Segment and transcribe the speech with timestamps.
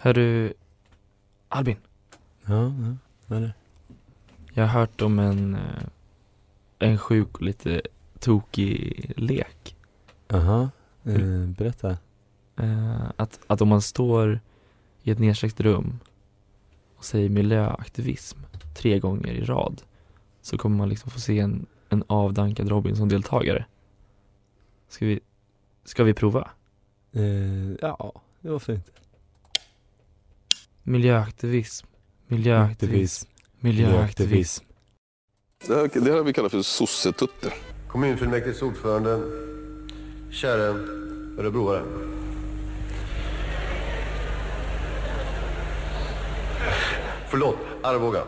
[0.00, 0.52] Hör du,
[1.48, 1.76] Albin,
[2.46, 3.52] Ja, ja, vad är det?
[4.54, 5.82] jag har hört om en, eh,
[6.78, 7.82] en sjuk och lite
[8.18, 9.76] tokig lek.
[10.28, 10.70] Jaha,
[11.04, 11.52] eh, Mm.
[11.52, 11.90] berätta.
[12.56, 14.40] Eh, Att, att om man står
[15.02, 15.98] i ett nedsläckt rum
[16.96, 18.38] och säger miljöaktivism
[18.76, 19.82] tre gånger i rad
[20.42, 23.64] så kommer man liksom få se en, en avdankad Robinson-deltagare.
[24.88, 25.20] Ska vi,
[25.84, 26.50] ska vi prova?
[27.12, 28.90] Eh, ja, varför inte?
[30.90, 31.86] Miljöaktivism,
[32.28, 33.28] miljöaktivism,
[33.60, 34.64] miljöaktivism.
[35.66, 37.52] Det här, det här har vi kallat för sossetutte.
[37.88, 39.20] Kommunfullmäktiges ordförande,
[40.30, 40.62] käre
[41.38, 41.82] örebroare.
[47.28, 48.24] Förlåt, Arboga.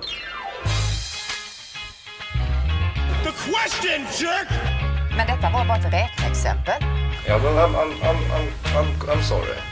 [5.17, 6.83] Men detta var bara ett räkneexempel.
[7.27, 9.72] Ja, well, I'm, I'm, I'm, I'm, I'm, I'm sorry.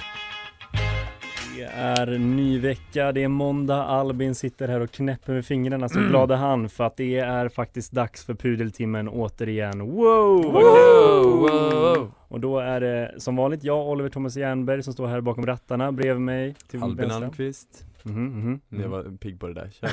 [1.61, 6.01] Det är ny vecka, det är måndag, Albin sitter här och knäpper med fingrarna så
[6.01, 9.81] glad är han för att det är faktiskt dags för pudeltimmen återigen.
[9.81, 10.53] Wow!
[10.53, 12.13] Wow.
[12.29, 15.93] Och då är det som vanligt jag, Oliver Thomas Jernberg, som står här bakom rattarna
[15.93, 16.55] bredvid mig.
[16.71, 17.17] Till Albin vänster.
[17.17, 17.85] Almqvist.
[18.03, 18.91] Mhm, mhm, Jag mhm.
[18.91, 19.91] var pigg på det där, kör.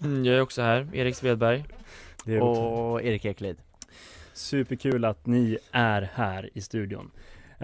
[0.04, 1.64] Mm, Jag är också här, Erik Svedberg.
[2.42, 3.56] Och Erik Eklid.
[4.32, 7.10] superkul att ni är här i studion.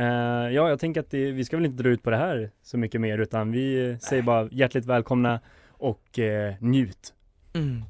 [0.00, 0.06] Eh,
[0.54, 2.78] ja, jag tänker att det, vi ska väl inte dra ut på det här så
[2.78, 7.14] mycket mer utan vi eh, säger bara hjärtligt välkomna och eh, njut.
[7.54, 7.82] Mm.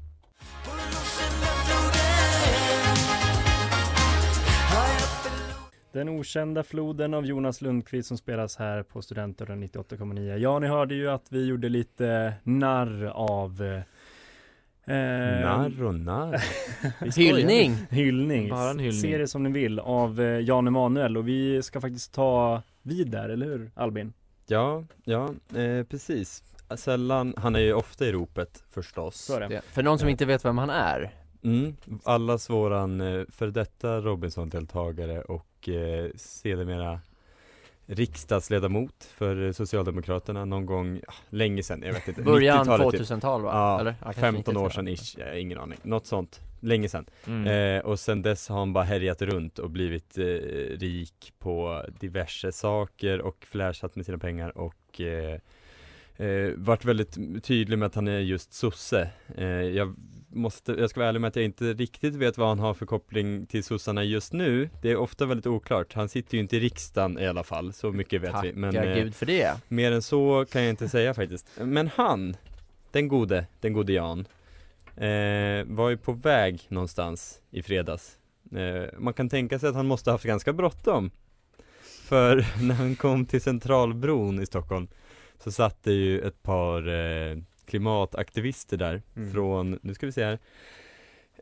[5.91, 10.37] Den okända floden av Jonas Lundqvist som spelas här på Studentradion 98,9.
[10.37, 13.81] Ja, ni hörde ju att vi gjorde lite narr av
[14.85, 16.43] eh, Narr och narr.
[17.17, 17.75] Hyllning!
[17.89, 18.49] Hyllning.
[18.49, 19.01] Bara en hyllning.
[19.01, 23.11] Se det som ni vill av eh, Jan Emanuel och vi ska faktiskt ta vid
[23.11, 24.13] där, eller hur Albin?
[24.47, 26.43] Ja, ja, eh, precis.
[26.75, 29.15] Sällan, han är ju ofta i ropet förstås.
[29.15, 29.61] Så är det.
[29.61, 31.11] För någon som inte vet vem han är.
[31.43, 36.99] Mm, allas våran eh, för detta Robinson-deltagare och eh, sedermera
[37.91, 42.21] riksdagsledamot för Socialdemokraterna någon gång, ah, länge sedan, jag vet inte.
[42.21, 43.01] Början 90-talet typ.
[43.01, 43.49] 2000-tal va?
[43.53, 43.95] Ja, Eller?
[44.01, 44.71] kanske 15 år 90-tal.
[44.71, 45.77] sedan ish, har ingen aning.
[45.83, 47.05] Något sånt, länge sedan.
[47.27, 47.77] Mm.
[47.77, 50.23] Eh, och sen dess har han bara härjat runt och blivit eh,
[50.79, 55.39] rik på diverse saker och flashat med sina pengar och eh,
[56.17, 59.09] eh, varit väldigt tydlig med att han är just sosse.
[59.37, 59.95] Eh, jag
[60.33, 62.85] måste, jag ska vara ärlig med att jag inte riktigt vet vad han har för
[62.85, 64.69] koppling till sossarna just nu.
[64.81, 65.93] Det är ofta väldigt oklart.
[65.93, 68.53] Han sitter ju inte i riksdagen i alla fall, så mycket vet vi.
[68.53, 69.57] Men Tacka eh, gud för det.
[69.67, 71.47] mer än så kan jag inte säga faktiskt.
[71.57, 72.35] Men han,
[72.91, 74.27] den gode, den gode Jan,
[74.95, 78.17] eh, var ju på väg någonstans i fredags.
[78.55, 81.11] Eh, man kan tänka sig att han måste ha haft ganska bråttom.
[82.03, 84.87] För när han kom till Centralbron i Stockholm
[85.43, 87.37] så satt det ju ett par eh,
[87.71, 89.31] klimataktivister där Mm.
[89.31, 90.39] från, nu ska vi se här,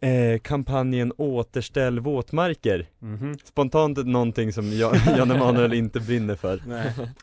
[0.02, 2.86] eh, kampanjen Återställ våtmarker.
[3.00, 3.38] Mhm.
[3.44, 6.56] Spontant någonting som Jan, Jan Emanuel inte brinner för.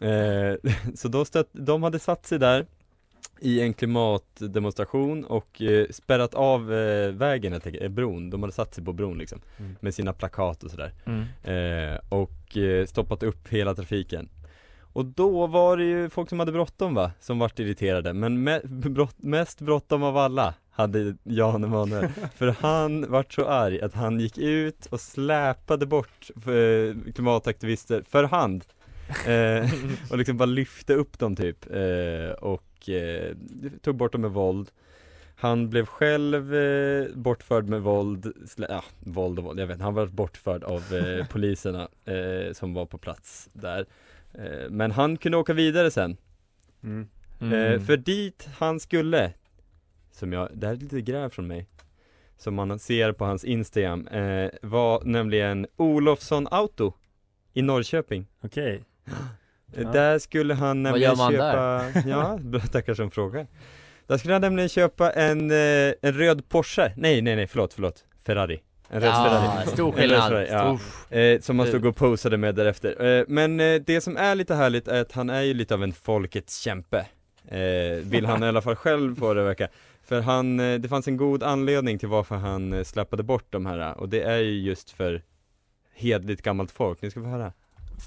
[0.00, 0.56] Eh,
[0.94, 2.67] så då stött, de hade satt sig där
[3.41, 8.52] i en klimatdemonstration och eh, spärrat av eh, vägen helt enkelt, eh, bron, de hade
[8.52, 9.76] satt sig på bron liksom Mm.
[9.81, 11.25] med sina plakat och sådär Mm.
[11.44, 14.29] eh, och eh, stoppat upp hela trafiken
[14.96, 18.12] och då var det ju folk som hade bråttom va, som vart irriterade.
[18.12, 22.08] Men me- brott, mest bråttom av alla hade Jan Emanuel.
[22.34, 28.25] För han vart så arg att han gick ut och släpade bort eh, klimataktivister för
[28.25, 28.64] hand.
[29.26, 29.70] Eh,
[30.10, 31.70] Och liksom bara lyfte upp dem typ.
[31.70, 33.37] Eh, och eh,
[33.82, 34.70] tog bort dem med våld.
[35.37, 38.32] Han blev själv eh, bortförd med våld,
[38.69, 42.75] ja, våld och våld, jag vet inte, han var bortförd av eh, poliserna eh, som
[42.75, 43.87] var på plats där
[44.71, 46.17] Men han kunde åka vidare sen
[46.83, 47.09] Mm.
[47.41, 47.53] Mm.
[47.73, 49.33] Eh, för dit han skulle,
[50.12, 51.67] som jag, det här är lite gräv från mig,
[52.37, 56.93] som man ser på hans Instagram, eh, var nämligen Olofsson Auto
[57.53, 58.27] i Norrköping.
[58.41, 58.83] Okej.
[59.06, 59.12] Eh,
[59.83, 59.93] Ja.
[59.93, 63.47] Där skulle han Vad nämligen gör man köpa, ja, bra, tackar som frågar.
[64.06, 68.05] Där skulle han nämligen köpa en, eh, en röd Porsche, nej nej nej förlåt förlåt,
[68.27, 68.62] Ferrari.
[68.88, 69.67] En röd Ja, Ferrari.
[69.67, 70.47] stor skillnad.
[70.50, 70.79] Ja.
[71.19, 73.05] Eh, som han stod och posade med därefter.
[73.19, 75.83] Eh, men eh, det som är lite härligt är att han är ju lite av
[75.83, 77.06] en folkets kämpe.
[77.49, 79.69] Eh, vill han i alla fall själv få det verka.
[80.05, 83.67] För han, eh, det fanns en god anledning till varför han eh, släppade bort de
[83.67, 85.23] här och det är ju just för
[85.94, 87.03] hedligt gammalt folk.
[87.03, 87.53] Ni ska få höra.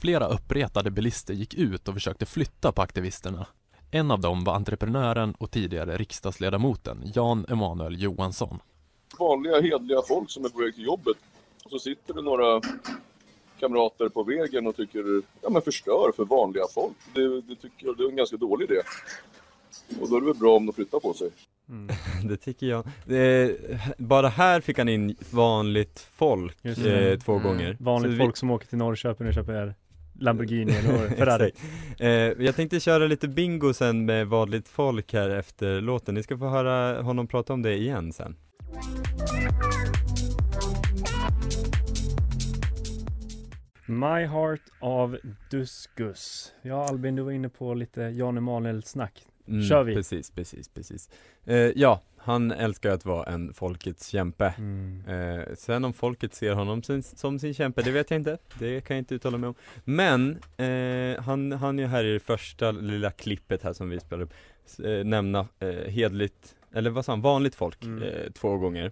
[0.02, 3.48] Flera uppretade bilister gick ut och försökte flytta på aktivisterna.
[3.92, 8.60] En av dem var entreprenören och tidigare riksdagsledamoten Jan Emanuel Johansson.
[9.20, 11.18] Vanliga hedliga folk som är på väg till jobbet.
[11.66, 12.62] Och så sitter det några
[13.60, 16.94] kamrater på vägen och tycker, ja men förstör för vanliga folk.
[17.16, 18.82] Det, det tycker jag det är en ganska dålig idé.
[20.02, 21.30] Och då är det väl bra om de flyttar på sig.
[22.30, 22.86] Det tycker jag.
[23.08, 23.50] Eh,
[23.98, 27.44] bara här fick han in vanligt folk eh, två Mm.
[27.44, 27.78] gånger.
[27.80, 29.76] Vanligt Så vi- folk som åker till Norrköping och köper
[30.20, 31.52] Lamborghini eller Ferrari.
[32.00, 32.10] Eh,
[32.46, 36.16] jag tänkte köra lite bingo sen med vanligt folk här efter låten.
[36.16, 38.36] Ni ska få höra honom prata om det igen sen.
[43.86, 45.18] My Heart av
[45.52, 46.54] Duskus.
[46.62, 49.26] Ja Albin, du var inne på lite Jan Emanuel snack.
[49.48, 49.96] Mm, Kör vi.
[49.96, 51.10] Precis, precis, precis.
[51.46, 54.54] Eh, ja, han älskar att vara en folkets kämpe.
[54.58, 55.04] Mm.
[55.08, 58.38] Eh, sen om folket ser honom sin, som sin kämpe, det vet jag inte.
[58.60, 59.56] Det kan jag inte uttala mig om.
[59.84, 64.24] Men, eh, han, han är här i det första lilla klippet här som vi spelar
[64.24, 64.34] upp,
[64.84, 68.04] eh, nämna eh, hedligt, eller vad sa han, vanligt folk, Mm.
[68.04, 68.92] eh, två gånger.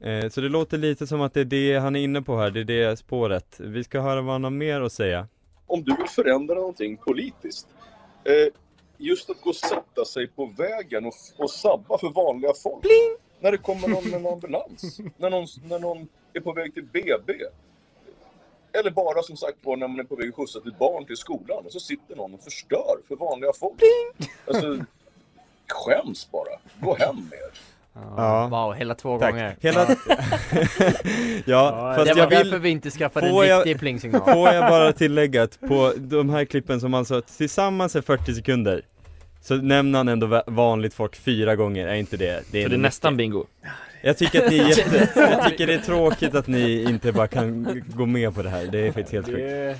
[0.00, 2.50] Eh, så det låter lite som att det är det han är inne på här,
[2.50, 3.60] det är det spåret.
[3.60, 5.28] Vi ska höra vad han har mer att säga.
[5.66, 7.66] Om du vill förändra någonting politiskt.
[8.24, 8.52] Eh,
[8.98, 12.84] just att gå och sätta sig på vägen och, och sabba för vanliga folk.
[13.40, 14.98] När det kommer någon med en ambulans.
[15.16, 17.32] när, någon, när någon är på väg till BB.
[18.72, 21.16] Eller bara som sagt var när man är på väg att skjutsa ett barn till
[21.16, 23.80] skolan och så sitter någon och förstör för vanliga folk.
[24.46, 24.84] Alltså,
[25.68, 26.60] skäms bara.
[26.80, 27.75] Gå hem med er.
[28.16, 28.48] Ja.
[28.50, 29.30] Wow, hela två Tack.
[29.30, 29.56] gånger.
[29.60, 29.86] Hela...
[31.44, 32.38] ja, fast det var jag vill...
[32.38, 34.32] därför vi inte skaffade en Får jag- riktig plingsignal.
[34.32, 38.82] Får jag bara tillägga att på de här klippen som alltså tillsammans är 40 sekunder
[39.40, 42.40] Så nämner han ändå va- vanligt folk fyra gånger, är inte det?
[42.40, 43.18] Så det är nästan mycket.
[43.18, 43.44] bingo.
[44.02, 47.26] Jag tycker att det är jätte, jag tycker det är tråkigt att ni inte bara
[47.28, 49.76] kan gå med på det här, det är faktiskt helt sjukt Det...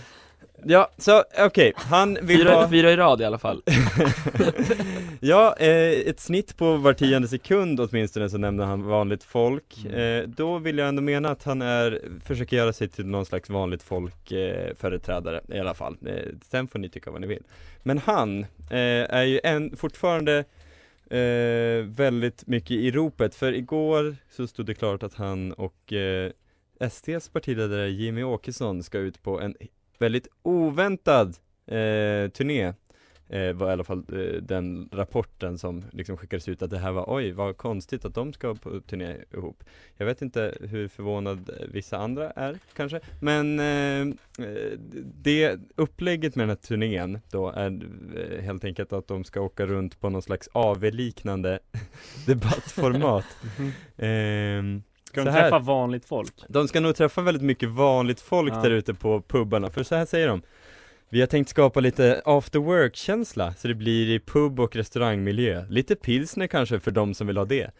[0.68, 3.62] Ja, så okej, han vill Fyra, ha fyra i rad i alla fall.
[5.20, 9.84] Ja, eh, ett snitt på var tionde sekund åtminstone så nämner han vanligt folk.
[9.86, 10.22] Mm.
[10.22, 13.50] eh, Då vill jag ändå mena att han är, försöker göra sig till någon slags
[13.50, 15.96] vanligt folk eh, företrädare i alla fall.
[16.06, 17.42] Eh, Sen får ni tycka vad ni vill.
[17.82, 18.40] Men han
[18.70, 20.44] eh, är ju en, fortfarande
[21.10, 23.34] eh, väldigt mycket i ropet.
[23.34, 25.92] För igår så stod det klart att han och
[26.90, 29.56] STs partiledare Jimmy Åkesson ska ut på en
[29.98, 31.28] väldigt oväntad
[31.66, 32.72] eh, turné.
[33.28, 36.92] Eh, var i alla fall eh, den rapporten som liksom skickades ut att det här
[36.92, 39.64] var oj vad konstigt att de ska på turné ihop.
[39.96, 44.14] Jag vet inte hur förvånad vissa andra är kanske men eh,
[45.22, 47.80] det upplägget med den här turnén då är
[48.16, 51.58] eh, helt enkelt att de ska åka runt på någon slags AV-liknande
[52.26, 53.24] debattformat.
[53.96, 54.82] Ehm,
[55.22, 56.32] Ska de träffa vanligt folk?
[56.48, 58.62] de ska nog träffa väldigt mycket vanligt folk Ja.
[58.62, 60.42] där ute på pubarna, för så här säger de
[61.08, 65.96] Vi har tänkt skapa lite after work-känsla, så det blir i pub och restaurangmiljö Lite
[65.96, 67.70] pilsner kanske för de som vill ha det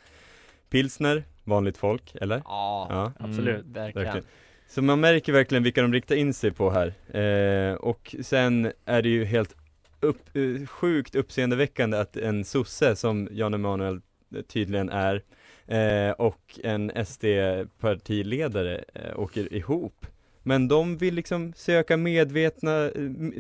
[0.70, 2.42] Pilsner, vanligt folk, eller?
[2.44, 3.60] Ja, Ja, Absolut.
[3.60, 4.22] Mm, verkligen.
[4.68, 9.02] Så man märker verkligen vilka de riktar in sig på här eh, Och sen är
[9.02, 9.54] det ju helt
[10.00, 14.00] upp, eh, sjukt uppseendeväckande att en sosse som Jan Emanuel
[14.48, 15.22] tydligen är
[15.66, 20.06] eh, och en SD-partiledare eh, åker ihop
[20.46, 22.90] men de vill liksom söka medvetna, eh,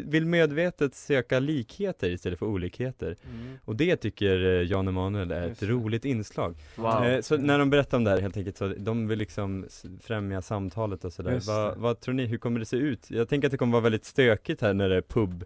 [0.06, 3.58] vill medvetet söka likheter istället för olikheter Mm.
[3.64, 7.20] Och det tycker Jan Emanuel är ett roligt inslag Wow.
[7.22, 9.66] Så när de berättar om det här helt enkelt så, de vill liksom
[10.00, 11.40] främja samtalet och sådär.
[11.46, 13.10] Vad, vad tror ni, hur kommer det se ut?
[13.10, 15.44] Jag tänker att det kommer vara väldigt stökigt här när det är pub,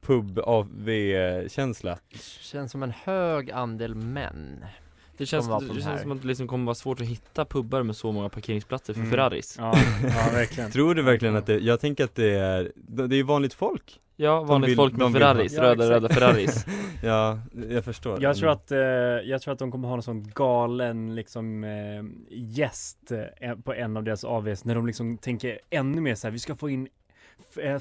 [0.00, 1.98] pub AV-känsla.
[2.40, 4.64] Känns som en hög andel män.
[5.18, 7.44] Det känns, på det de känns som att det liksom kommer vara svårt att hitta
[7.44, 9.10] pubbar med så många parkeringsplatser för Mm.
[9.10, 9.56] Ferraris.
[9.58, 9.72] Ja,
[10.02, 10.70] ja verkligen.
[10.72, 14.00] Tror du verkligen att det, jag tänker att det är, det är ju vanligt folk.
[14.20, 16.66] Ja, vanligt vill- folk med vill Ferraris, ha- Ja, röda, röda Ferraris.
[17.02, 17.38] Ja,
[17.70, 18.22] jag förstår.
[18.22, 22.04] Jag tror att, eh, jag tror att de kommer ha en sån galen liksom eh,
[22.30, 26.32] gäst eh, på en av deras AVs när de liksom tänker ännu mer så här,
[26.32, 26.88] vi ska få in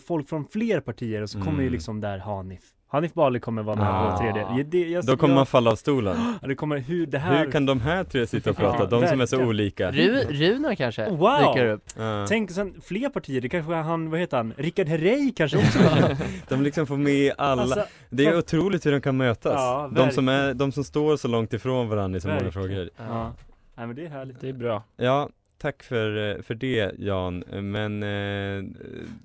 [0.08, 1.64] folk från fler partier och så kommer Mm.
[1.64, 2.60] ju liksom där Hanif
[2.90, 4.12] Hanif Bali kommer vara med Ah.
[4.12, 4.64] på tredje.
[4.64, 6.18] Det, jag, Då kommer jag, man falla av stolen.
[6.42, 7.46] Det kommer, hur det här...
[7.46, 8.78] Hur kan de här tre sitta och prata?
[8.80, 9.92] Ja, De som är så olika.
[9.92, 11.38] Ru, Runar kanske Wow!
[11.54, 11.84] dyker upp.
[11.98, 12.26] Ja.
[12.30, 15.80] Tänk sen fler partier, det kanske han, vad heter han, Rickard Herrey kanske också
[16.50, 17.62] De liksom får med alla.
[17.62, 19.54] Alltså, Det är otroligt hur de kan mötas.
[19.56, 22.90] Ja, de, som är, de som står så långt ifrån varandra i så många frågor.
[22.98, 23.34] Ja.
[23.78, 24.42] Nej men det är härligt.
[24.42, 24.84] Det är bra.
[24.98, 27.44] Ja, tack för, eh, för det Jan.
[27.50, 28.64] Men eh,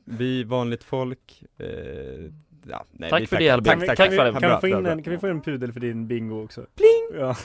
[0.05, 1.67] vi vanligt folk, eh,
[2.71, 3.45] ja, nej, Tack vi för tackar.
[3.45, 3.73] det, Albert.
[3.73, 4.33] Kan vi, Tack kan, för vi, det.
[4.33, 6.67] kan, Bra, vi få in en, kan vi få en pudel för din bingo också?
[6.77, 7.21] Pling!
[7.21, 7.37] Ja.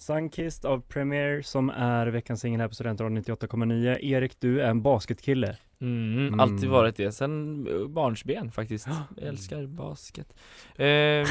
[0.00, 4.82] Sunkist av Premier som är veckans singel här på Studentradion 98,9 Erik, du är en
[4.82, 8.86] basketkille Mm, alltid varit det, sen eh, barnsben faktiskt.
[9.16, 10.34] Jag älskar basket.
[10.76, 11.26] Ehm,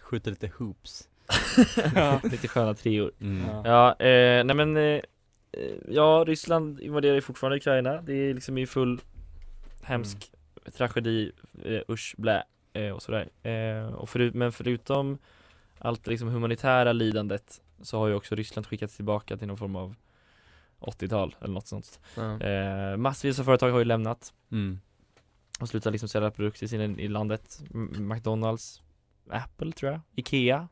[0.00, 1.08] Skjuter lite hoops.
[1.94, 2.20] Ja.
[2.30, 3.12] lite sköna treor.
[3.20, 3.42] Mm.
[3.48, 3.62] Ja.
[3.64, 5.00] Ja, eh, nej men eh,
[5.88, 9.00] Ja, Ryssland invaderar ju fortfarande Ukraina Det är liksom i full
[9.82, 10.32] hemsk
[10.76, 11.32] tragedi,
[11.64, 15.18] eh, usch, blä eh, och sådär eh, och förut, Men förutom
[15.78, 19.94] allt liksom humanitära lidandet Så har ju också Ryssland skickats tillbaka till någon form av
[20.80, 22.40] 80-tal eller något sånt Ja.
[22.40, 24.80] eh, Massvis av företag har ju lämnat Mm.
[25.60, 28.82] och slutat liksom sälja produkter i, i landet M- McDonalds
[29.30, 30.68] Apple tror jag, Ikea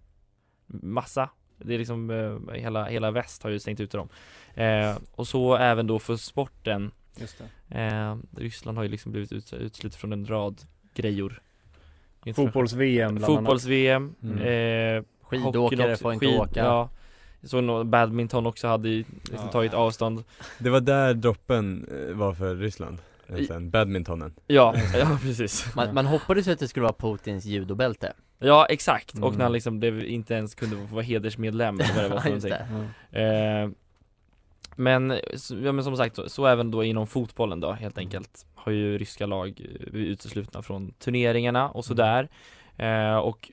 [0.67, 4.09] Massa Det är liksom eh, hela, hela väst har ju stängt ute dem
[4.55, 7.79] eh, Och så även då för sporten Just det.
[7.79, 10.61] eh, Ryssland har ju liksom blivit ut, utslutet från en rad
[10.95, 11.43] grejor
[12.35, 13.39] Fotbolls-VM bland annat.
[13.41, 14.39] Fotbolls-VM Mm.
[14.99, 16.61] eh, Skidåkare får inte skid- åka.
[16.61, 16.91] Ja
[17.43, 19.53] Så nå- badminton också hade ju liksom Ja.
[19.53, 20.25] tagit avstånd
[20.59, 22.99] Det var där droppen eh, var för Ryssland.
[23.29, 24.35] eh, Sen badmintonen.
[24.47, 29.13] Ja, ja precis Man, man hoppades ju att det skulle vara Putins judobälte Ja exakt,
[29.15, 29.35] och Mm.
[29.39, 32.29] när han liksom blev, inte ens kunde få vara hedersmedlem eller vad det var för
[32.29, 32.51] någonting
[33.11, 33.21] det.
[33.65, 33.71] eh,
[34.77, 35.11] Men,
[35.63, 38.99] ja, men som sagt, så, så även då inom fotbollen då helt enkelt Har ju
[38.99, 42.29] ryska lag blivit uteslutna från turneringarna och sådär
[42.77, 43.51] eh, Och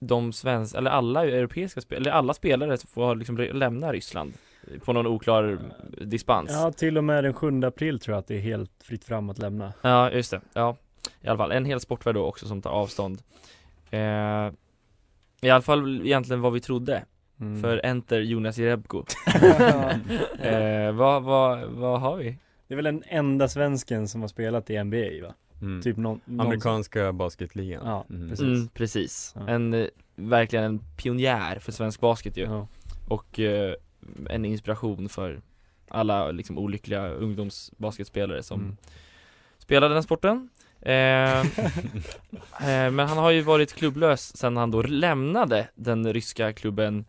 [0.00, 4.32] de svenska, eller alla europeiska spelare, eller alla spelare får liksom lämna Ryssland
[4.84, 5.58] På någon oklar
[6.00, 9.04] dispens Ja, till och med den 7 april tror jag att det är helt fritt
[9.04, 10.40] fram att lämna Ja, just det.
[10.52, 10.76] Ja,
[11.20, 11.52] i alla fall.
[11.52, 13.22] En hel sportvärld då också som tar avstånd.
[13.90, 14.00] Eh,
[15.40, 17.04] I alla fall egentligen vad vi trodde.
[17.40, 17.62] Mm.
[17.62, 18.98] För enter Jonas Jerebko.
[20.40, 22.36] eh, vad, vad, vad har vi?
[22.66, 25.34] Det är väl den enda svensken som har spelat i NBA va?
[25.62, 25.82] Mm.
[25.82, 27.82] Typ någon, någon Amerikanska basketligan.
[27.86, 28.28] Ja, Mm.
[28.28, 28.46] precis.
[28.46, 29.34] Mm, precis.
[29.38, 29.48] Ja.
[29.48, 29.86] En, eh,
[30.16, 32.42] verkligen en pionjär för svensk basket ju.
[32.44, 32.66] Ja.
[33.08, 33.74] Och eh,
[34.30, 35.40] en inspiration för
[35.88, 38.76] alla liksom olyckliga ungdomsbasketspelare som Mm.
[39.58, 40.48] spelade den sporten.
[40.80, 41.40] Eh,
[42.60, 47.04] eh, men han har ju varit klubblös sen han då lämnade den ryska klubben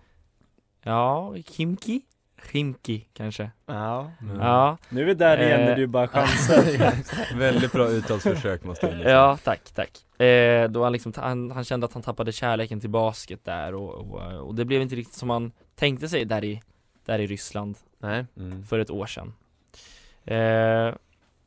[0.83, 2.01] Ja, Kimki?
[2.47, 3.51] Khimki kanske?
[3.65, 4.11] Ja.
[4.39, 8.85] Ja, Nu är vi där igen Eh, när du bara chansar Väldigt bra uttalsförsök måste
[8.85, 9.09] jag säga.
[9.09, 10.21] ja tack, tack.
[10.21, 13.93] Eh, då han liksom, han, han kände att han tappade kärleken till basket där och,
[13.93, 16.61] och, och det blev inte riktigt som han tänkte sig där i,
[17.05, 18.25] där i Ryssland Nej.
[18.37, 18.63] Mm.
[18.65, 19.33] för ett år sedan.
[20.25, 20.93] Eh,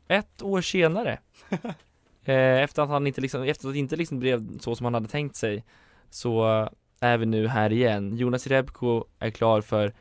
[0.08, 1.18] ett år senare,
[2.24, 4.94] eh, efter att han inte liksom, efter att det inte liksom blev så som han
[4.94, 5.64] hade tänkt sig,
[6.10, 6.68] så
[7.00, 8.16] är vi nu här igen.
[8.16, 9.92] Jonas Rebko är klar för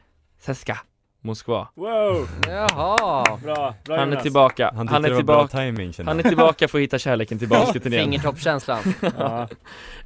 [0.46, 0.78] CSKA
[1.22, 1.68] Moskva.
[1.76, 2.28] Wow!
[2.48, 3.38] Jaha.
[3.44, 4.24] Bra, bra Han är Jonas.
[4.24, 7.94] tillbaka, Han, han, är tillbaka, timing han är tillbaka för att hitta kärleken till basketen
[7.94, 8.06] igen.
[8.06, 8.80] Fingertoppskänslan.
[9.18, 9.48] Ja.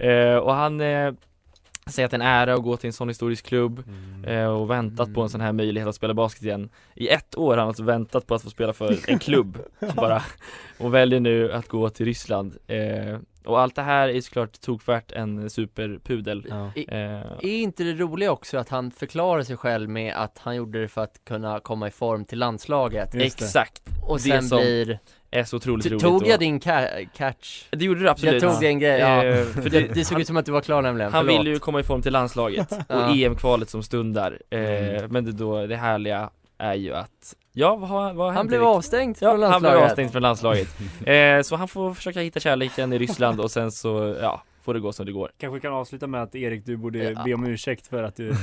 [0.06, 1.14] Eh, och han eh,
[1.88, 4.26] säger att det är en ära att gå till en sån historisk klubb Mm.
[4.26, 6.70] eh, och väntat på en sån här möjlighet att spela basket igen.
[6.96, 9.58] I ett år har han alltså väntat på att få spela för en klubb.
[9.96, 10.24] Bara
[10.80, 12.58] Och väljer nu att gå till Ryssland.
[12.68, 16.46] Eh, Och allt det här är såklart tokvärt en superpudel.
[16.50, 16.72] Ja.
[16.76, 16.98] I- eh,
[17.42, 20.88] Är inte det roliga också att han förklarar sig själv med att han gjorde det
[20.88, 23.16] för att kunna komma i form till landslaget.
[23.16, 25.00] Exakt, och det sen som blir
[25.40, 27.66] är så otroligt roligt Tog och- jag din ca- catch?
[27.70, 29.24] Det gjorde du absolut Jag tog din grej, ja.
[29.26, 31.40] Eh, för det, såg han, ut som att du var klar nämligen, han förlåt.
[31.46, 32.96] vill ju komma i form till landslaget och.
[33.18, 35.12] EM-kvalet som stundar eh, Mm.
[35.12, 39.18] Men det, då, det härliga är ju att Ja, vad, vad har Han blev avstängd
[39.20, 40.68] Ja, från han blev landslaget avstängd från landslaget
[41.06, 44.80] eh, Så han får försöka hitta kärleken i Ryssland och sen så, ja, får det
[44.80, 47.24] gå som det går Kanske kan avsluta med att Erik, du borde Ja.
[47.26, 48.34] be om ursäkt för att du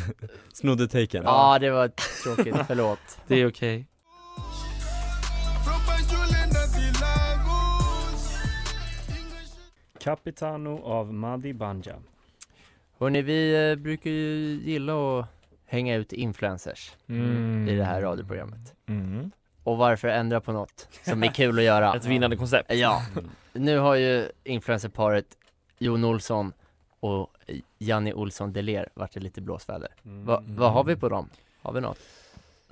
[0.52, 1.22] Snodde taken.
[1.26, 1.90] Ja, det var
[2.24, 3.86] tråkigt, förlåt Det är okej
[10.04, 11.96] Capitano av Madi Banja
[12.98, 15.26] Hörni, vi eh, brukar ju gilla att
[15.66, 17.68] hänga ut influencers mm.
[17.68, 19.30] i det här radioprogrammet mm.
[19.62, 21.94] Och varför ändra på något som är kul att göra?
[21.96, 23.02] Ett vinnande koncept Ja,
[23.52, 25.26] nu har ju influencerparet
[25.78, 26.52] Jon Olsson
[27.00, 27.30] och
[27.78, 30.24] Janni Olsson Deler varit i lite blåsväder Mm.
[30.24, 31.28] Va, Vad har vi på dem?
[31.62, 31.98] Har vi något?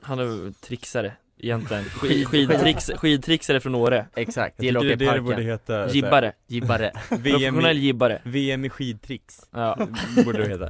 [0.02, 1.12] Han är trixare
[1.42, 1.84] egentligen.
[1.84, 4.06] Skid- Skid, skidtricks, Skidtrixare från Åre.
[4.16, 8.20] Exakt, gillar att åka det i är det borde parken heta Gibbare Gibbare, Professionell gibbare.
[8.24, 9.40] VM i skidtricks.
[9.50, 9.78] Ja.
[10.24, 10.68] Borde det heta.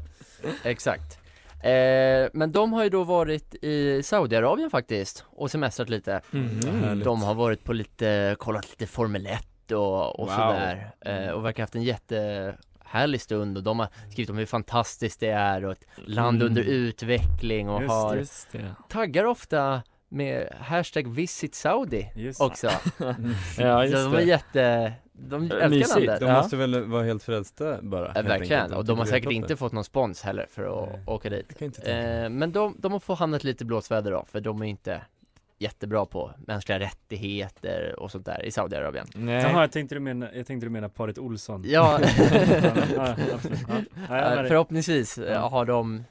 [0.65, 1.19] Exakt.
[1.65, 6.21] Eh, Men de har ju då varit i Saudiarabien faktiskt och semestrat lite.
[6.33, 7.01] Mm.
[7.05, 10.35] De har varit på lite, kollat lite Formel 1 och, och Wow.
[10.37, 15.21] sådär eh, och verkar haft en jättehärlig stund och de har skrivit om hur fantastiskt
[15.21, 16.47] det är och ett land Mm.
[16.49, 18.49] under utveckling och Just har Just
[18.89, 22.71] taggar ofta med hashtag visit Saudi Just också
[23.59, 25.95] Ja just Så de är det jätte, de älskar Mysigt.
[25.97, 26.37] landet De Ja.
[26.37, 28.79] måste väl vara helt frälsta bara helt verkligen, enkelt.
[28.79, 31.03] och de har säkert inte fått någon spons heller för att Nej.
[31.07, 32.23] åka dit Jag kan inte tänka mig.
[32.25, 35.01] eh, Men de, de har fått hamnat lite i blåsväder då, för de är inte
[35.59, 40.29] jättebra på mänskliga rättigheter och sånt där i Saudiarabien Nej Jaha, jag tänkte du mena,
[40.35, 42.01] jag tänkte du menar paret Olsson Ja,
[42.97, 43.61] ja, absolut.
[43.69, 44.35] ja.
[44.37, 45.49] Ja, förhoppningsvis Ja.
[45.49, 46.05] har de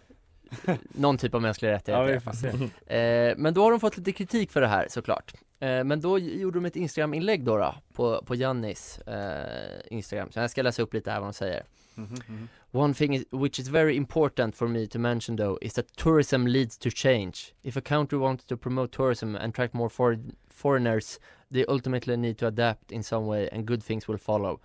[0.89, 2.47] någon typ av mänskliga Ja, rättigheter se.
[2.95, 5.33] Eh, Men då har de fått lite kritik för det här såklart.
[5.59, 10.39] Eh, Men då gjorde de ett Instagram-inlägg då, då på, på Jannis eh, Instagram, så
[10.39, 11.63] jag ska läsa upp lite här vad de säger.
[11.95, 12.47] Mhm, mhm.
[12.73, 16.47] One thing is, which is very important for me to mention though is that tourism
[16.47, 17.33] leads to change.
[17.61, 21.19] If a country wants to promote tourism and attract more for- foreigners,
[21.53, 24.59] they ultimately need to adapt in some way and good things will follow.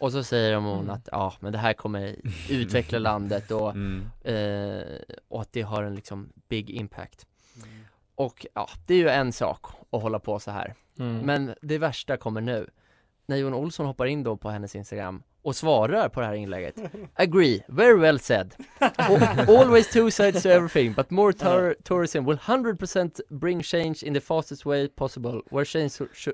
[0.00, 0.90] Och så säger de hon Mm.
[0.90, 2.16] att ja, men det här kommer
[2.50, 4.06] utveckla landet och, Mm.
[4.24, 4.98] eh,
[5.28, 7.26] och att det har en liksom big impact.
[8.14, 9.60] Och ja, det är ju en sak
[9.90, 10.74] att hålla på så här.
[10.98, 11.18] Mm.
[11.18, 12.66] Men det värsta kommer nu.
[13.26, 16.74] När Jon Olsson hoppar in då på hennes Instagram och svarar på det här inlägget.
[17.14, 18.54] Agree, very well said.
[18.78, 24.14] Al- Always two sides to everything, but more tour- tourism will 100% bring change in
[24.14, 26.28] the fastest way possible, where change sh- sh-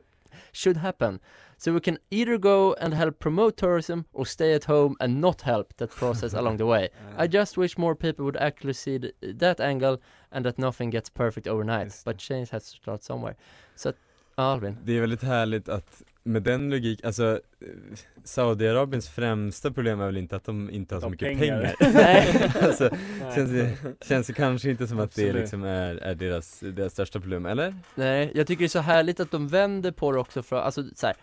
[0.53, 1.19] should happen.
[1.59, 5.43] So we can either go and help promote tourism or stay at home and not
[5.43, 6.89] help that process along the way.
[7.25, 9.99] I just wish more people would actually see th- that angle
[10.31, 13.35] and that nothing gets perfect overnight, but change has to start somewhere.
[13.77, 13.93] Så
[14.37, 14.77] ja, Albin.
[14.85, 17.67] Det är väldigt härligt att med den logik, alltså eh,
[18.25, 21.75] Saudiarabiens främsta problem är väl inte att de inte har så De mycket pengar.
[21.79, 22.51] pengar, Nej.
[22.63, 22.89] alltså,
[23.21, 23.35] Nej.
[23.35, 25.41] känns, det, känns det kanske inte som att det Absolut.
[25.41, 27.75] liksom är, är deras, deras största problem, eller?
[27.95, 30.85] Nej, jag tycker det är så härligt att de vänder på det också för, alltså
[30.95, 31.17] så här.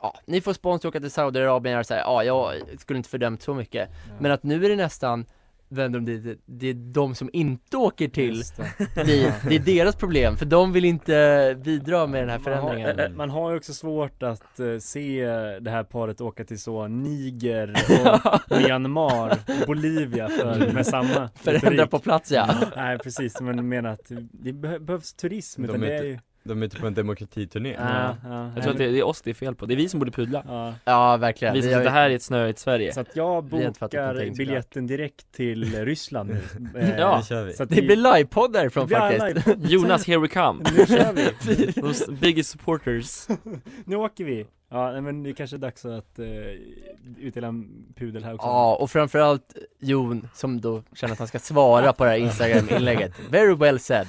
[0.00, 2.96] Ja, ni får spons och åka till Saudiarabien, jag är så här, ja, jag skulle
[2.96, 3.88] inte fördömt så mycket
[4.20, 5.24] Men att nu är det nästan,
[5.68, 8.42] vänder de det, det är de som inte åker till
[8.94, 9.04] det.
[9.04, 12.60] dit, det är deras problem, för de vill inte bidra med den här Man har,
[12.60, 15.26] förändringen eh, man har ju också svårt att eh, se
[15.60, 17.74] det här paret åka till så Niger
[18.50, 21.90] och Myanmar, Bolivia för, med samma Förändra retorik.
[21.90, 25.92] på plats ja Nej precis, men menar att det beh- behövs turism De utan det
[25.92, 27.76] är inte- ju De är ute på en demokratiturné.
[27.78, 29.76] Ja, ja, Jag tror att det, det är oss det är fel på, det är
[29.76, 30.42] vi som borde pudla.
[30.48, 30.74] Ja.
[30.84, 31.54] Ja, verkligen.
[31.54, 32.92] Vi som sitter här i ett snöigt Sverige.
[32.92, 36.80] Så att jag bokar biljetten direkt till Ryssland nu.
[36.80, 39.48] Eh, Ja, Nu kör vi så att Det blir livepodd det därifrån faktiskt.
[39.70, 40.64] Jonas, here we come!
[40.76, 41.12] Nu kör
[41.46, 41.72] vi!
[41.72, 43.26] Those biggest supporters.
[43.84, 44.46] Nu åker vi!
[44.70, 46.26] Ja, men det är kanske är dags att uh,
[47.18, 48.46] utdela en pudel här också.
[48.46, 53.12] Ja, och framförallt Jon som då känner att han ska svara på det här Instagram-inlägget.
[53.30, 54.06] Very well said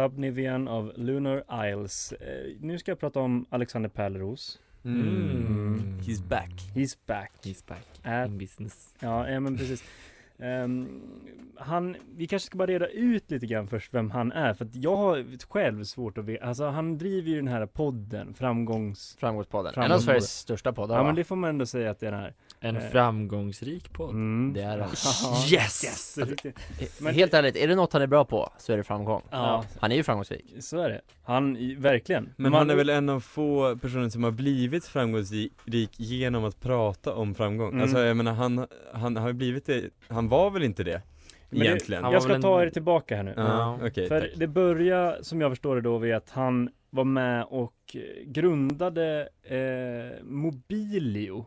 [0.00, 2.12] Subnivian av Lunar Isles.
[2.12, 4.58] Eh, Nu ska jag prata om Alexander Pärleros.
[4.84, 5.98] Mm.
[6.00, 6.50] He's back.
[6.74, 7.32] He's back.
[7.42, 8.94] He's back At- in business.
[9.00, 9.84] Ja, ja men precis.
[10.38, 11.02] Ehm,
[11.58, 14.74] Han, vi kanske ska bara reda ut lite grann först vem han är för att
[14.76, 19.16] jag har själv svårt att veta, alltså han driver ju den här podden, framgångs...
[19.20, 19.98] Framgångspodden, en av.
[19.98, 21.06] Sveriges största poddar Ja va?
[21.06, 22.34] men det får man ändå säga att det är den här
[22.68, 22.82] En Eh.
[22.90, 24.52] framgångsrik podd mm.
[24.54, 24.88] Det är den.
[25.22, 26.18] Ja, Yes!
[26.18, 26.58] riktigt.
[27.00, 29.64] Men- Helt ärligt, är det något han är bra på så är det framgång Ja,
[29.80, 33.08] Han är ju framgångsrik så är det Han, verkligen Men man- han är väl en
[33.08, 35.52] av få personer som har blivit framgångsrik
[35.96, 37.82] genom att prata om framgång Mm.
[37.82, 41.02] Alltså jag menar han, han har blivit det, han var väl inte det?
[41.50, 44.30] Men det- Egentligen Han Jag ska ta er tillbaka här nu Ja, okej För tack
[44.36, 50.24] det börjar, som jag förstår det då, vid att han var med och grundade eh,
[50.24, 51.46] Mobilio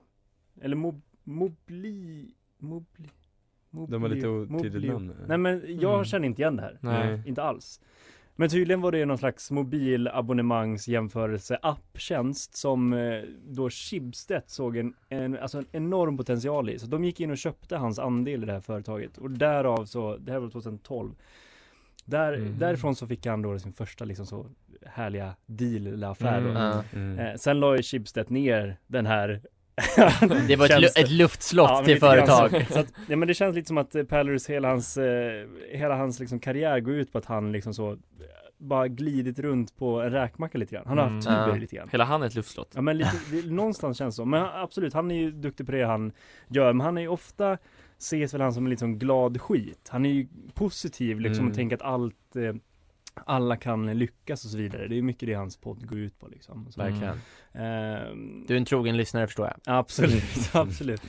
[0.61, 3.09] Eller mob, Mobli, Mobli,
[3.69, 4.93] Moblio, De har lite otydligt Moblio.
[4.93, 6.05] namn Nej men jag Mm.
[6.05, 7.21] känner inte igen det här Nej.
[7.25, 7.81] Inte alls
[8.35, 15.37] Men tydligen var det någon slags mobilabonnemangsjämförelse apptjänst som eh, då Schibsted såg en, en,
[15.37, 16.79] alltså en enorm potential i.
[16.79, 19.17] Så de gick in och köpte hans andel i det här företaget.
[19.17, 21.15] Och därav så, det här var 2012.
[22.05, 22.59] Där, Mhm.
[22.59, 24.45] Därifrån så fick han då sin första liksom så
[24.85, 26.37] härliga deal eller affär.
[26.39, 26.83] Mm.
[26.93, 27.19] Mm.
[27.19, 29.41] Eh, sen la ju Schibsted ner den här
[30.47, 31.03] Det var ett, lu- tjänsten.
[31.03, 33.77] ett luftslott Ja, till lite grann företag Så, att, ja men det känns lite som
[33.77, 37.51] att eh, Palaris, hela hans, eh, hela hans liksom karriär går ut på att han
[37.51, 37.97] liksom så
[38.57, 40.83] bara glidit runt på en räkmacka lite grann.
[40.87, 41.49] Han har haft Mm.
[41.49, 41.55] Ja.
[41.55, 41.89] lite grann.
[41.91, 44.25] Hela han är ett luftslott Ja men lite, det, någonstans känns det så.
[44.25, 46.11] Men absolut, han är ju duktig på det han
[46.47, 46.73] gör.
[46.73, 47.57] Men han är ju ofta
[47.97, 49.87] ses väl han som en liksom glad skit.
[49.89, 51.51] Han är ju positiv liksom Mm.
[51.51, 52.53] och tänker att allt eh,
[53.13, 54.87] alla kan lyckas och så vidare.
[54.87, 56.67] Det är mycket det hans podd går ut på liksom.
[56.77, 57.19] Verkligen.
[57.53, 59.77] ehm, Du är en trogen lyssnare förstår jag.
[59.77, 61.01] Absolut, absolut.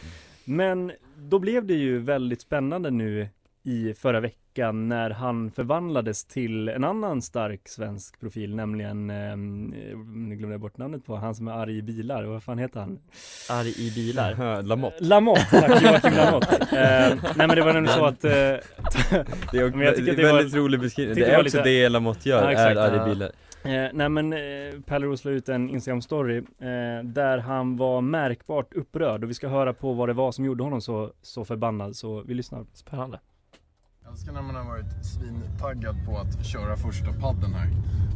[0.45, 3.29] Men då blev det ju väldigt spännande nu
[3.63, 4.37] i förra veckan
[4.73, 10.79] när han förvandlades till en annan stark svensk profil, nämligen, eh, nu glömde jag bort
[10.79, 12.99] namnet på, han som är arg i bilar, vad fan heter han?
[13.51, 14.63] Arg i bilar.
[14.63, 15.05] Lamotte.
[15.05, 16.57] Lamotte, tack Joakim Lamotte.
[16.57, 20.17] Eh, nej men det var nämligen så att eh, Det är, men jag tycker det
[20.23, 21.15] det är var- väldigt rolig beskrivning.
[21.15, 23.05] Det är också lite- det Lamotte gör, Ja, är arg Ja.
[23.05, 23.31] bilar.
[23.65, 24.39] Eh, nej men eh,
[24.87, 29.73] Pelleros la ut en Instagram-story eh, där han var märkbart upprörd och vi ska höra
[29.73, 32.65] på vad det var som gjorde honom så, så förbannad så vi lyssnar.
[32.73, 33.19] Spännande.
[34.11, 37.71] Jag älskar när man har varit svintaggad på att köra första paddeln här.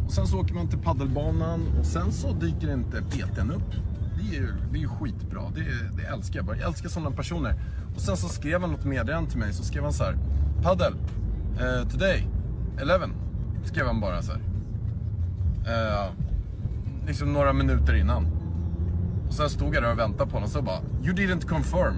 [0.06, 3.70] Och sen så åker man till paddelbanan och sen så dyker inte PTn upp.
[4.16, 6.56] Det är ju, det är ju skitbra, det, är- det älskar jag bara.
[6.56, 7.54] Jag älskar sådana personer.
[7.94, 10.16] Och sen så skrev han något meddelande till mig, så skrev han så här.
[10.62, 12.28] Paddel, uh, today,
[12.78, 12.94] 11.
[13.64, 14.40] Skrev han bara så här.
[15.66, 16.12] Uh,
[17.06, 18.26] liksom några minuter innan.
[19.28, 21.94] Och sen stod jag där och väntade på honom och så bara You didn't confirm.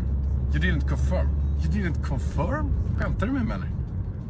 [0.55, 1.29] You didn't confirm.
[1.65, 2.71] You didn't confirm?
[2.99, 3.76] Skämtar du med mig eller?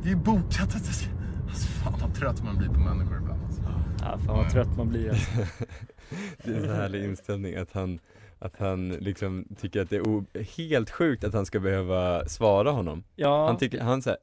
[0.06, 1.10] Det är ju bokat att jag ska...
[1.48, 3.62] Alltså fan vad trött man blir på människor ibland alltså.
[4.00, 5.30] Ja, fan vad trött man blir alltså.
[6.44, 8.00] Det är en härlig inställning att han
[8.38, 13.04] att han liksom tycker att det är helt sjukt att han ska behöva svara honom
[13.16, 13.46] Ja.
[13.46, 14.18] Han tycker, han säger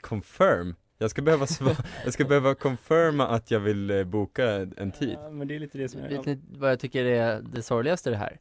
[0.00, 1.46] confirm Jag ska behöva
[2.04, 5.60] jag ska behöva confirma att jag vill eh, boka en tid Ja, men det är
[5.60, 6.08] lite det som är...
[6.08, 8.40] Vet ni vad jag tycker är det sorgligaste det här?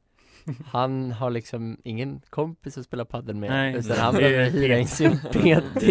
[0.65, 3.75] Han har liksom ingen kompis att spela padel med Nej.
[3.75, 5.83] utan han behöver hyra in sin PT.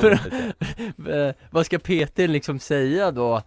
[0.00, 0.12] För,
[1.28, 3.42] eh, Vad ska PT liksom säga då?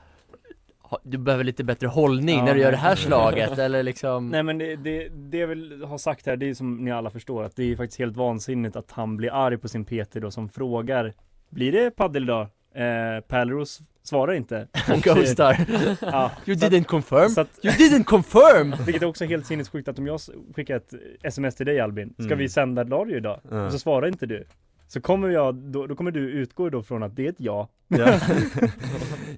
[1.04, 4.44] Du behöver lite bättre hållning Ja, när du gör det här slaget eller liksom Nej
[4.44, 7.44] men det, det, det jag vill ha sagt här, det är som ni alla förstår
[7.44, 10.50] att det är faktiskt helt vansinnigt att han blir arg på sin PT då som
[10.50, 11.14] frågar
[11.50, 12.48] Blir det paddel idag?
[12.76, 15.66] Eh, Pärleros svarar inte Han ghostar.
[16.02, 17.32] ja, You didn't confirm.
[17.44, 18.76] att- You didn't confirm!
[18.86, 20.20] Vilket är också helt sinnessjukt att om jag
[20.56, 22.38] skickar ett sms till dig Albin Ska Mm.
[22.38, 23.40] vi sända radio idag?
[23.52, 23.66] Ja.
[23.66, 24.44] Och så svarar inte du
[24.88, 27.68] Så kommer jag, då, då kommer du utgå då från att det är ett ja
[27.88, 28.20] Ja.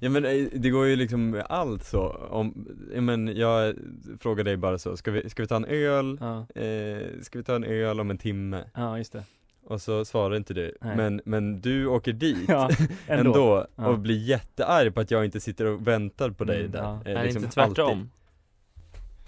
[0.00, 3.74] ja men eh, det går ju liksom allt så, om, ja, men jag
[4.20, 6.18] frågar dig bara så, ska vi, ska vi ta en öl?
[6.20, 6.46] Ja.
[6.62, 8.64] Eh, ska vi ta en öl om en timme?
[8.74, 9.22] Ja just det
[9.66, 10.96] Och så svarar inte du, Nej.
[10.96, 12.70] men, men du åker dit Ja,
[13.08, 13.30] ändå.
[13.30, 13.86] ändå, Ja.
[13.86, 17.00] och blir jättearg på att jag inte sitter och väntar på dig Mm, där ja.
[17.04, 17.90] Eh, Är det liksom inte tvärtom?
[17.90, 18.08] alltid.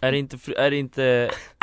[0.01, 1.05] Är det inte, är det inte,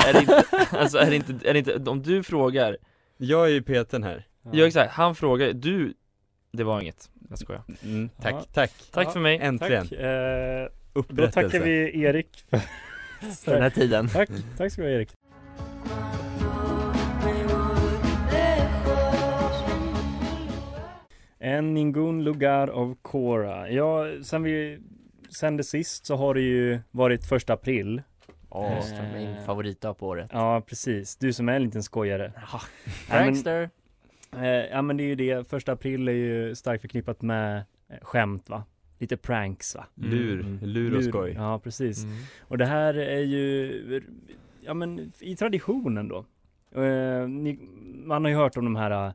[0.08, 0.44] är det inte,
[0.78, 2.78] alltså är det inte, är det inte, om du frågar
[3.18, 5.94] Jag är ju peten här Ja exakt, han frågar, du,
[6.52, 8.46] det var inget, jag skojar mm, Tack, Ja.
[8.54, 12.60] tack Tack för mig Äntligen, Tack, eh, Då upprättelse tackar vi Erik för,
[13.46, 15.10] För den här tiden Tack, tack ska du ha Erik
[21.44, 23.70] En Ningun Lugar av Cora.
[23.70, 24.80] Ja, sen vi
[25.30, 28.02] sände sist så har det ju varit första april.
[28.50, 31.16] Åh, Eh, min favoritdag på året Ja, precis.
[31.18, 32.32] Du som är en liten skojare.
[32.52, 32.62] Ja,
[33.10, 33.70] Prankster
[34.36, 35.48] eh, ja, men det är ju det.
[35.50, 37.58] Första april är ju starkt förknippat med
[37.90, 38.64] eh, skämt va?
[39.00, 39.86] Lite pranks va?
[39.96, 40.60] Lur, Mm.
[40.62, 42.04] lur och skoj Ja, precis.
[42.04, 42.16] Mm.
[42.40, 44.02] Och det här är ju,
[44.62, 46.26] ja men i traditionen då.
[46.82, 47.60] Eh, ni,
[48.06, 49.14] man har ju hört om de här, eh,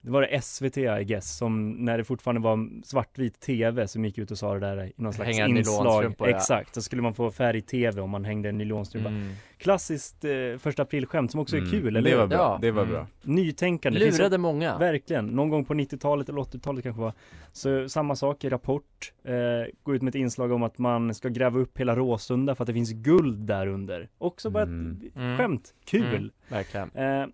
[0.00, 4.18] det var det SVT I guess, som när det fortfarande var svartvit TV som gick
[4.18, 6.14] ut och sa det där i någon slags Hänga inslag.
[6.18, 6.26] ja.
[6.28, 9.08] Exakt, så skulle man få färg-TV om man hängde en nylonstrumpa.
[9.08, 9.32] Mm.
[9.58, 12.28] Klassiskt eh, första aprilskämt som också är Mm, kul, eller Det var hur?
[12.28, 12.58] bra, Ja.
[12.62, 12.94] det var Mm.
[12.94, 13.98] bra Nytänkande.
[13.98, 17.12] Det finns Lurade många Verkligen, någon gång på 90-talet eller 80-talet kanske var
[17.52, 19.34] Så samma sak i Rapport eh,
[19.82, 22.66] Gå ut med ett inslag om att man ska gräva upp hela Råsunda för att
[22.66, 25.00] det finns guld där under Också bara Mm.
[25.06, 25.38] ett Mm.
[25.38, 27.26] skämt, kul Mm, Verkligen eh,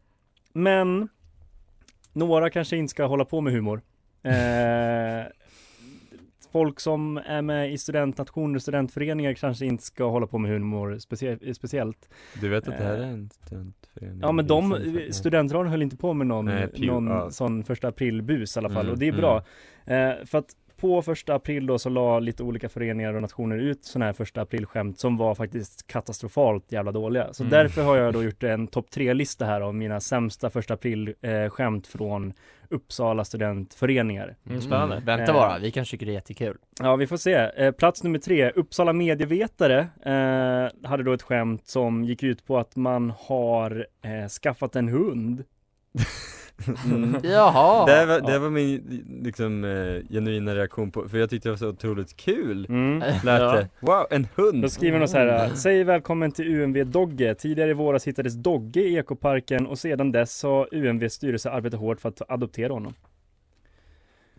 [0.53, 1.09] Men
[2.15, 3.83] Några kanske inte ska hålla på med humor
[4.23, 4.33] eh,
[6.53, 11.55] Folk som är med i studentnationer studentföreningar kanske inte ska hålla på med humor specie-
[11.55, 12.09] speciellt
[12.41, 14.77] Du vet att det här Eh, är en studentförening Ja men de,
[15.11, 17.31] studentradion höll inte på med någon, Nej, någon ja.
[17.31, 19.21] sån första aprilbus i alla fall Mm, och det är mm.
[19.21, 19.37] bra.
[19.85, 23.85] Eh, för att på första april då så la lite olika föreningar och nationer ut
[23.85, 27.33] sådana här första aprilskämt som var faktiskt katastrofalt jävla dåliga.
[27.33, 27.51] Så Mm.
[27.51, 32.33] därför har jag då gjort en topp tre-lista här av mina sämsta första april-skämt från
[32.69, 34.37] Uppsala studentföreningar.
[34.47, 35.03] Mm, spännande.
[35.05, 37.35] Vänta Eh, bara, vi kanske tycker det är jättekul Ja, vi får se.
[37.35, 42.59] Eh, plats nummer tre, Uppsala medievetare eh, hade då ett skämt som gick ut på
[42.59, 45.45] att man har eh, skaffat en hund
[46.87, 47.17] Mm.
[47.23, 47.87] Jaha.
[47.87, 51.57] Det var, det var min liksom eh, genuina reaktion på, för jag tyckte det var
[51.57, 52.99] så otroligt kul Mm.
[52.99, 53.53] Lät Ja.
[53.53, 54.63] det, wow en hund!
[54.63, 57.35] Då skriver de så här, säg välkommen till UMV Dogge.
[57.35, 62.01] Tidigare i våras hittades Dogge i ekoparken och sedan dess har UMVs styrelse arbetat hårt
[62.01, 62.95] för att adoptera honom.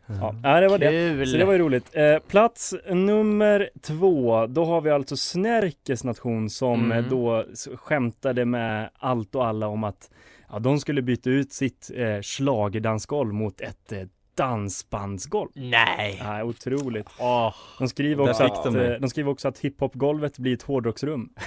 [0.08, 0.89] Ja, ja, det var det.
[0.89, 1.28] Kul.
[1.28, 1.89] Så det var ju roligt.
[1.93, 6.97] Eh, plats nummer två, då har vi alltså Snärkes nation som Mm.
[7.06, 10.10] eh, då skämtade med allt och alla om att
[10.51, 13.99] ja, de skulle byta ut sitt eh, schlagerdansgolv mot ett eh,
[14.38, 15.49] dansbandsgolv.
[15.53, 16.21] Nej.
[16.23, 17.08] Ja, otroligt.
[17.79, 21.29] De, skriver också att, de eh, de skriver också att hiphopgolvet blir ett hårdrocksrum.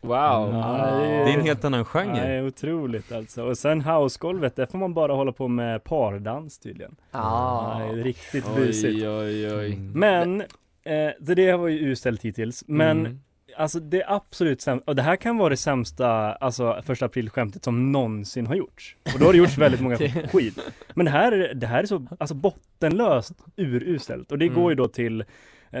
[0.00, 0.50] Wow.
[0.52, 3.44] Ja, Det är en helt annan genre Nej, otroligt alltså.
[3.44, 6.96] Och sen housegolvet, där får man bara hålla på med pardans tydligen.
[7.10, 7.80] Ah.
[7.80, 8.96] Ja, det är riktigt busigt.
[9.02, 9.72] Oj, oj, oj.
[9.72, 9.92] Mm.
[9.92, 10.40] Men,
[10.84, 12.64] eh, så det var ju uselt hittills.
[12.66, 13.20] Men Mm.
[13.56, 17.92] Alltså det absolut sämsta, och det här kan vara det sämsta, alltså första aprilskämtet som
[17.92, 18.96] någonsin har gjorts.
[19.14, 19.96] Och då har det gjorts väldigt många
[20.32, 20.58] skit.
[20.94, 24.32] Men det här, är- det här är så, alltså bottenlöst uruselt.
[24.32, 24.58] Och det Mm.
[24.60, 25.24] går ju då till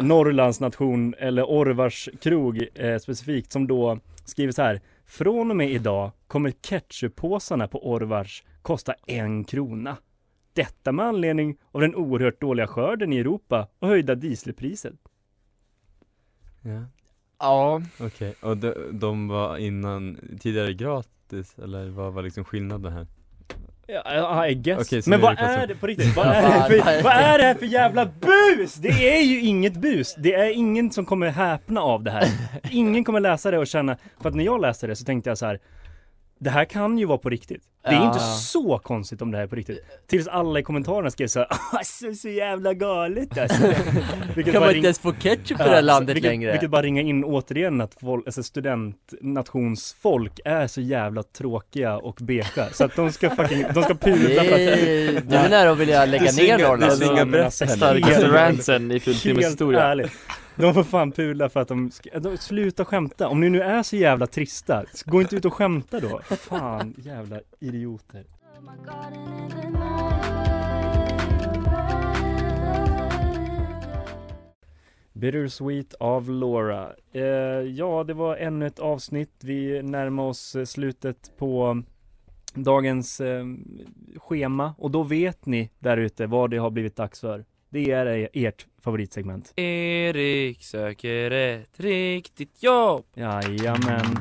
[0.02, 4.80] Norrlands nation, eller Orvars krog eh, specifikt, som då skriver så här.
[5.06, 9.96] Från och med idag kommer ketchuppåsarna på Orvars kosta en krona.
[10.52, 14.92] Detta med anledning av den oerhört dåliga skörden i Europa och höjda dieselpriser.
[16.62, 16.84] Ja,
[17.38, 17.82] Ja.
[18.00, 23.06] okej, och de, de var innan, tidigare gratis, eller vad var liksom skillnaden här?
[23.88, 24.88] Ja, I guess.
[25.04, 25.62] Så Men är vad konstigt.
[25.62, 26.16] är det på riktigt?
[26.16, 28.74] Vad är det, för, vad är det här för jävla bus?
[28.74, 30.14] Det är ju inget bus.
[30.18, 32.28] Det är ingen som kommer häpna av det här.
[32.70, 35.38] Ingen kommer läsa det och känna, för att när jag läste det så tänkte jag
[35.38, 35.60] så här.
[36.38, 37.62] Det här kan ju vara på riktigt.
[37.82, 38.06] Det är Ja.
[38.06, 39.78] inte så konstigt om det här är på riktigt.
[40.06, 43.62] Tills alla i kommentarerna skrev så här, alltså så jävla galet alltså.
[44.34, 46.50] Vilket Kan man ring- inte ens få ketchup i det här så- landet vilket, längre?
[46.52, 52.68] Vilket bara ringar in återigen att folk, alltså studentnationsfolk är så jävla tråkiga och beiga
[52.72, 55.78] Så att de ska fucking, de ska pudla för Nej, att du är nära att
[55.78, 57.00] vilja lägga ner Norrland.
[57.00, 57.76] det men brett alltså, heller.
[57.76, 59.82] Starkaste helt- rantsen i Fulltimmes Helt historia.
[59.82, 60.12] ärligt.
[60.58, 63.28] De får fan pudla för att de, ska, de sluta skämta.
[63.28, 66.20] Om ni nu är så jävla trista, gå inte ut och skämta då.
[66.22, 68.24] Fan, jävla idioter.
[75.12, 76.92] Bittersweet av Laura.
[77.12, 77.22] Eh,
[77.60, 79.32] ja, det var ännu ett avsnitt.
[79.42, 81.82] Vi närmar oss eh, slutet på
[82.54, 83.44] dagens eh,
[84.16, 87.44] schema och då vet ni där ute vad det har blivit dags för.
[87.76, 89.52] Det är ert favoritsegment.
[89.56, 93.04] Erik söker ett riktigt jobb.
[93.14, 94.16] Jajamän.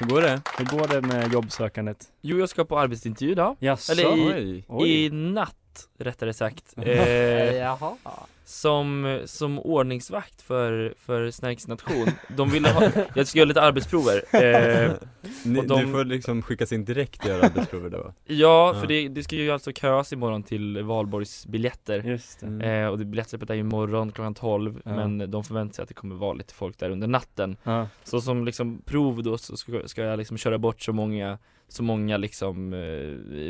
[0.00, 0.40] Hur går det?
[0.58, 1.96] Hur går det med jobbsökandet?
[2.20, 3.56] Jo, jag ska på arbetsintervju idag.
[3.58, 3.92] Jaså?
[3.92, 5.04] Eller i, Oj.
[5.04, 6.74] I natt, rättare sagt.
[6.82, 7.96] Eh, Jaha.
[8.44, 12.06] Som, som ordningsvakt för, för Snärks nation.
[12.36, 14.22] De ville ha, jag ska göra lite arbetsprover.
[14.32, 14.92] Eh,
[15.44, 18.12] Ni, och de- Du får liksom skickas in direkt och göra arbetsprover då va?
[18.24, 21.98] ja, för det, det ska ju alltså köas imorgon till Valborgs biljetter.
[22.02, 22.46] Just det.
[22.46, 22.84] Mm.
[22.84, 24.96] Eh, och det biljettsläppet är ju imorgon klockan 12 Ja.
[24.96, 27.56] men de förväntar sig att det kommer vara lite folk där under natten.
[27.62, 27.88] Ja.
[28.04, 31.82] Så som liksom prov då så ska, ska jag liksom köra bort så många så
[31.82, 32.78] många liksom eh,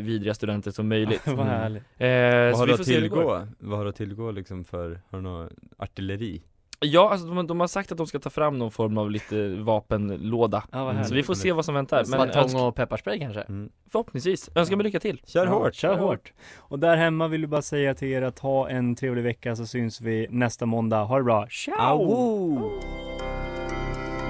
[0.02, 1.22] vidriga studenter som möjligt.
[1.26, 1.82] Vad härligt.
[1.98, 3.46] Eh, Vad har vi du får att tillgå?
[3.58, 6.42] Vad har du att tillgå liksom för, har du något artilleri?
[6.80, 9.48] Ja, alltså de, de har sagt att de ska ta fram någon form av lite
[9.48, 10.64] vapenlåda.
[10.72, 11.04] Ja, vad Mm.
[11.04, 12.04] Så vi får se vad som väntar.
[12.08, 13.40] Men Batong önsk, och pepparspray kanske?
[13.40, 13.70] Mm.
[13.90, 15.20] förhoppningsvis, önskar mig lycka till.
[15.26, 15.74] Kör Ja, hårt!
[15.74, 16.32] Kör hårt.
[16.56, 19.66] Och där hemma vill vi bara säga till er att ha en trevlig vecka så
[19.66, 21.04] syns vi nästa måndag.
[21.04, 21.46] Ha det bra.
[21.50, 22.70] Ciao!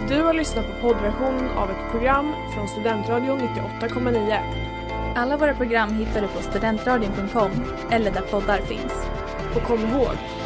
[0.09, 4.39] Du har lyssnat på poddversionen av ett program från Studentradion 98,9.
[5.17, 7.51] Alla våra program hittar du på studentradion.com
[7.91, 9.07] eller där poddar finns.
[9.57, 10.15] Och kom ihåg,